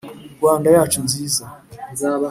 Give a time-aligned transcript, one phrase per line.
[0.37, 1.43] rwanda yacu nziza,